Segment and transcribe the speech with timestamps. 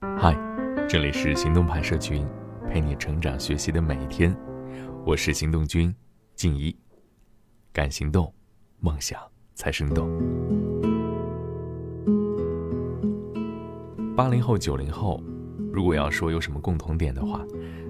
[0.00, 0.34] 嗨，
[0.88, 2.26] 这里是行动派社群，
[2.66, 4.34] 陪你成长学习的每一天。
[5.04, 5.94] 我是行动君
[6.34, 6.74] 静怡，
[7.70, 8.32] 敢行动，
[8.78, 9.20] 梦想
[9.54, 10.08] 才生动。
[14.16, 15.22] 八零后、九零后，
[15.70, 17.44] 如果要说有什么共同点的话，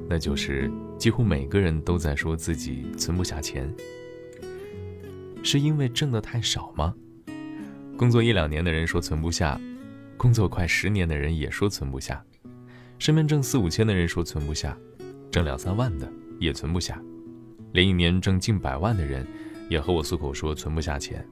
[0.09, 0.69] 那就是
[0.99, 3.73] 几乎每个人都在说自己存不下钱。
[5.45, 6.93] 是因为挣的太少吗？
[7.97, 9.61] 工作一两年的人说存不下。
[10.21, 12.23] 工作快十年的人也说存不下，
[12.99, 14.77] 身边挣四五千的人说存不下，
[15.33, 16.07] 挣两三万的
[16.39, 17.03] 也存不下，
[17.73, 19.27] 连一年挣近百万的人
[19.71, 21.27] 也和我诉口说存不下钱。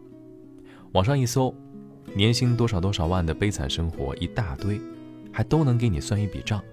[0.93, 1.55] 网上一搜，
[2.15, 4.81] 年薪多少多少万的悲惨生活一大堆，
[5.31, 6.65] 还都能给你算一笔账，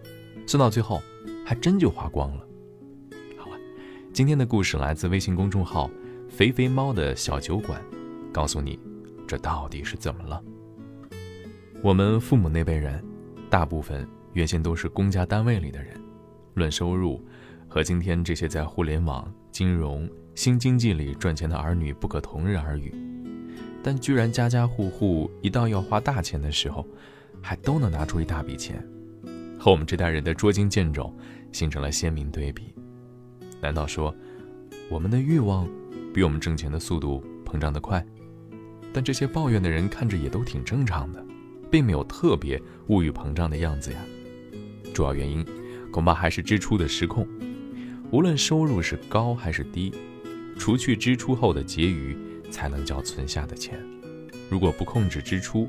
[0.47, 1.01] 算到最后
[1.45, 2.47] 还真就花光了。
[3.37, 3.57] 好了，
[4.13, 5.91] 今天的故事来自微信公众号
[6.31, 7.83] “肥肥猫的小酒馆”，
[8.31, 8.79] 告诉你
[9.27, 10.41] 这到底是怎么了。
[11.85, 12.99] 我们父母那辈人，
[13.47, 15.93] 大部分原先都是公家单位里的人，
[16.55, 17.23] 论收入，
[17.67, 22.91] 和今天这些在互联网、金融、新经济里赚钱的儿女不可同日而语。
[23.83, 26.83] 但居然家家户户一到要花大钱的时候，
[27.39, 28.83] 还都能拿出一大笔钱，
[29.59, 31.15] 和我们这代人的捉襟见肘
[31.51, 32.73] 形成了鲜明对比。
[33.61, 34.11] 难道说，
[34.89, 35.69] 我们的欲望
[36.11, 38.03] 比我们挣钱的速度膨胀得快？
[38.91, 41.23] 但这些抱怨的人看着也都挺正常的。
[41.69, 43.99] 并没有特别物欲膨胀的样子呀，
[44.93, 45.45] 主要原因
[45.91, 47.27] 恐怕还是支出的失控。
[48.11, 49.93] 无论收入是高还是低，
[50.57, 52.15] 除去支出后的结余，
[52.51, 53.79] 才能叫存下的钱。
[54.49, 55.67] 如果不控制支出，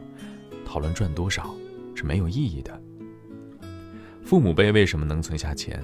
[0.65, 1.57] 讨论赚多少
[1.95, 2.81] 是没有意义的。
[4.23, 5.83] 父母辈为什么能存下钱，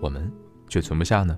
[0.00, 0.30] 我们
[0.68, 1.36] 却存不下呢？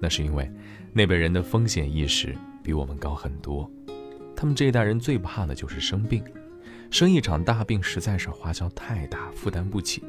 [0.00, 0.50] 那是因为
[0.92, 3.70] 那辈人的风险意识比我们高很多，
[4.34, 6.22] 他们这一代人最怕的就是生病。
[6.90, 10.02] 生一场大病实在是花销太大，负担不起，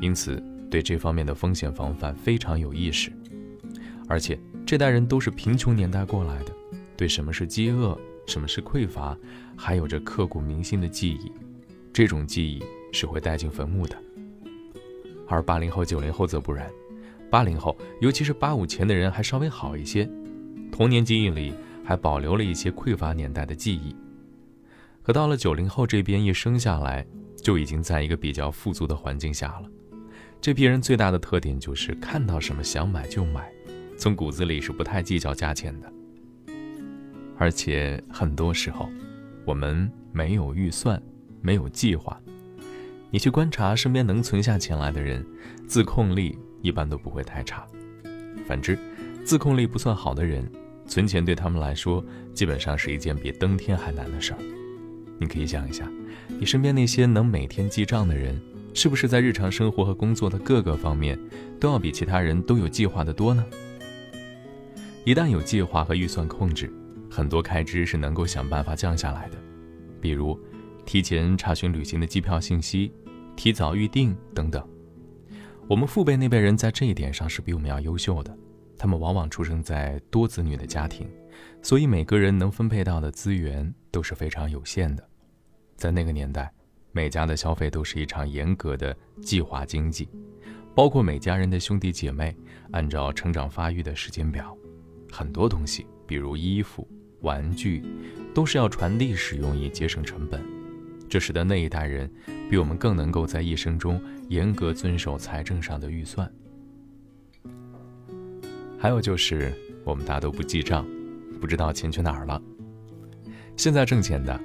[0.00, 3.12] 因此对这方面的风险防范非常有意识。
[4.08, 6.52] 而且这代人都是贫穷年代过来的，
[6.96, 9.16] 对什么是饥饿、什么是匮乏，
[9.56, 11.32] 还有着刻骨铭心的记忆。
[11.92, 12.62] 这种记忆
[12.92, 13.96] 是会带进坟墓的。
[15.26, 16.70] 而八零后、九零后则不然，
[17.30, 20.08] 八零后，尤其是八五前的人还稍微好一些，
[20.70, 21.52] 童年记忆里
[21.84, 23.94] 还保留了一些匮乏年代的记忆。
[25.02, 27.06] 可到了九零后这边，一生下来
[27.42, 29.68] 就已经在一个比较富足的环境下了。
[30.40, 33.50] 这批人最大的特点就是看到什么想买就买，
[33.96, 35.92] 从骨子里是不太计较价钱的。
[37.38, 38.88] 而且很多时候，
[39.46, 41.02] 我们没有预算，
[41.40, 42.20] 没有计划。
[43.10, 45.26] 你去观察身边能存下钱来的人，
[45.66, 47.66] 自控力一般都不会太差。
[48.46, 48.78] 反之，
[49.24, 50.46] 自控力不算好的人，
[50.86, 54.38] 存钱对他们来说基本上是一件比登天还难的事儿。
[55.20, 55.86] 你可以想一下，
[56.28, 58.40] 你身边那些能每天记账的人，
[58.72, 61.18] 是不是在日常生活和工作的各个方面，
[61.60, 63.44] 都要比其他人都有计划的多呢？
[65.04, 66.72] 一旦有计划和预算控制，
[67.10, 69.36] 很多开支是能够想办法降下来的，
[70.00, 70.38] 比如
[70.86, 72.90] 提前查询旅行的机票信息，
[73.36, 74.66] 提早预订等等。
[75.68, 78.34] 我们父辈那辈人在这一点上是比我们要优秀的，
[78.78, 81.06] 他们往往出生在多子女的家庭，
[81.60, 85.09] 所以每个人能分配到的资源都是非常有限的。
[85.80, 86.52] 在那个年代，
[86.92, 90.06] 每家的消费都是一场严格的计划经济，
[90.74, 92.36] 包括每家人的兄弟姐妹
[92.72, 94.54] 按照成长发育的时间表，
[95.10, 96.86] 很多东西，比如衣服、
[97.22, 97.82] 玩具，
[98.34, 100.44] 都是要传递使用以节省成本。
[101.08, 102.12] 这使得那一代人
[102.50, 103.98] 比我们更能够在一生中
[104.28, 106.30] 严格遵守财政上的预算。
[108.78, 109.50] 还有就是
[109.82, 110.86] 我们大都不记账，
[111.40, 112.38] 不知道钱去哪儿了。
[113.56, 114.38] 现在挣钱的。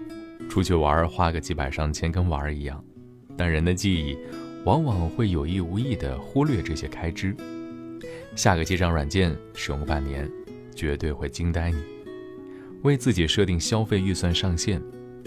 [0.50, 2.84] 出去玩花个几百上千跟玩儿一样，
[3.36, 4.18] 但人的记忆
[4.64, 7.36] 往往会有意无意地忽略这些开支。
[8.36, 10.30] 下个记账软件使用半年，
[10.76, 11.84] 绝对会惊呆你。
[12.84, 14.82] 为自己设定消费预算上限，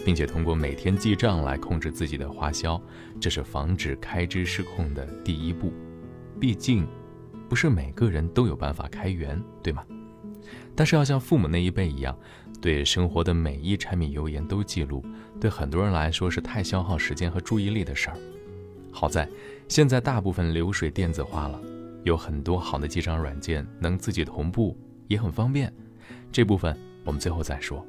[0.04, 2.80] 并且通过每天记账来控制自己的花销，
[3.20, 5.72] 这是防止开支失控的第一步。
[6.38, 6.86] 毕竟，
[7.48, 9.84] 不是每个人都有办法开源，对吗？
[10.74, 12.16] 但是要像父母那一辈一样。
[12.60, 15.04] 对生活的每一柴米油盐都记录，
[15.40, 18.16] 对很多人来说是太消耗时间和注意力的事儿。
[18.90, 19.28] 好在
[19.68, 21.60] 现在大部分流水电子化了，
[22.04, 24.76] 有很多好的记账软件能自己同步，
[25.06, 25.72] 也很方便。
[26.32, 27.86] 这部分我们最后再说。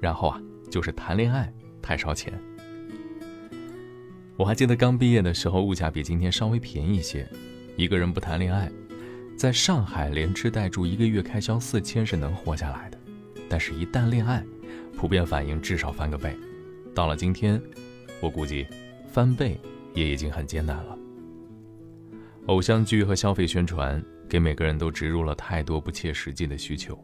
[0.00, 2.32] 然后啊，就是谈恋爱太烧钱。
[4.36, 7.28] 我还记得刚毕业的时候，物价比今天稍微便宜一些，
[7.76, 8.70] 一个人不谈恋爱。
[9.38, 12.98] 在上海连吃带住一个月开销四千是能活下来的，
[13.48, 14.44] 但是，一旦恋爱，
[14.96, 16.36] 普遍反应至少翻个倍。
[16.92, 17.62] 到了今天，
[18.20, 18.66] 我估计
[19.06, 19.56] 翻倍
[19.94, 20.98] 也已经很艰难了。
[22.46, 26.98] 偶像剧和消费宣传给每个人都植入了太多不切实际的需求，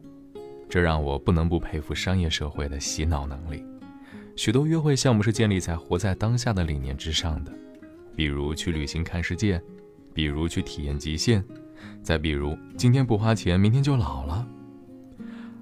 [0.67, 3.63] 这让我不能不佩服商业社会的洗脑能力。
[4.35, 7.53] 许多约会项目是建立在活在当下的理念之上的，
[8.13, 9.61] 比如去旅行看世界，
[10.13, 11.41] 比如去体验极限，
[12.01, 14.47] 再比如今天不花钱，明天就老了。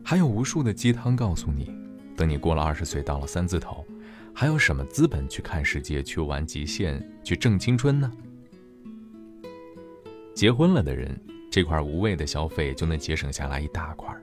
[0.03, 1.73] 还有无数的鸡汤告诉你，
[2.15, 3.85] 等你过了二十岁，到了三字头，
[4.33, 8.11] 还有什么资本去看世界、去玩极限、去挣青春呢？
[10.35, 11.17] 结婚了的人，
[11.49, 14.13] 这块无谓的消费就能节省下来一大块。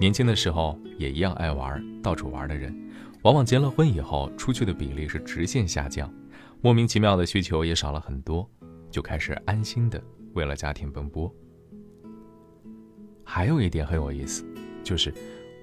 [0.00, 2.76] 年轻的时候也一样爱玩、到处玩的人，
[3.22, 6.12] 往往结了婚以后，出去的比例是直线下降，
[6.60, 8.48] 莫名其妙的需求也少了很多，
[8.90, 10.02] 就开始安心的
[10.34, 11.32] 为了家庭奔波。
[13.24, 14.44] 还有一点很有意思，
[14.82, 15.12] 就是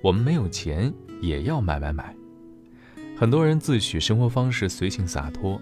[0.01, 2.15] 我们没有钱也要买买买。
[3.17, 5.61] 很多人自诩生活方式随性洒脱，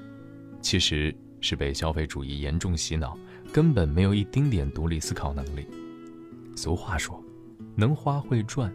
[0.62, 3.18] 其实是被消费主义严重洗脑。
[3.54, 5.66] 根本没有一丁点独立思考能力。
[6.56, 7.24] 俗话说，
[7.76, 8.72] 能花会赚，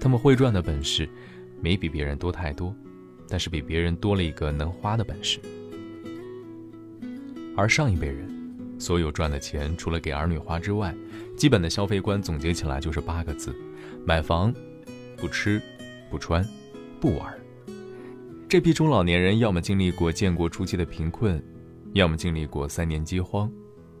[0.00, 1.08] 他们会赚的本事，
[1.60, 2.74] 没比别人多太多，
[3.28, 5.38] 但是比别人多了一个能花的本事。
[7.56, 8.28] 而上一辈人，
[8.78, 10.94] 所有赚的钱，除了给儿女花之外，
[11.36, 13.54] 基本的消费观总结起来就是八个字：
[14.04, 14.54] 买房，
[15.16, 15.60] 不吃，
[16.10, 16.46] 不穿，
[17.00, 17.34] 不玩。
[18.48, 21.42] 这批中老年人，要么经历过建国初期的贫困，
[21.94, 23.50] 要么经历过三年饥荒。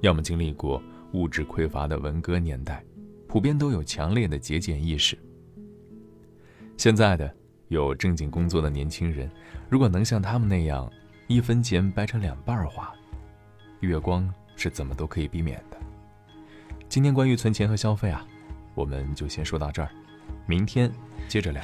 [0.02, 0.80] 要么经历过
[1.14, 2.84] 物质匮乏的文革年代，
[3.26, 5.18] 普遍都有强烈的节俭意识。
[6.76, 7.34] 现在的
[7.68, 9.28] 有正经工作的年轻人，
[9.70, 10.88] 如果能像他们那样
[11.28, 12.92] 一分钱掰成两半花，
[13.80, 15.76] 月光是怎么都可以避免的。
[16.88, 18.26] 今天关于存钱和消费啊，
[18.74, 19.90] 我们就先说到这儿，
[20.46, 20.90] 明天
[21.28, 21.62] 接着聊。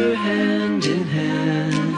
[0.00, 1.94] hand in hand.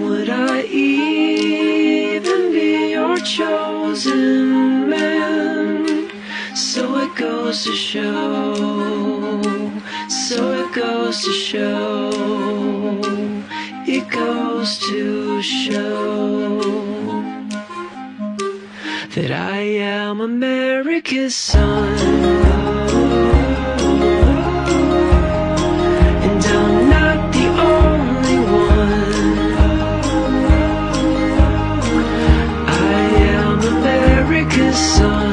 [0.00, 6.10] Would I even be your chosen man?
[6.54, 8.54] So it goes to show,
[10.08, 12.10] so it goes to show,
[13.86, 16.60] it goes to show
[19.14, 22.59] that I am America's son.
[34.80, 35.29] sun.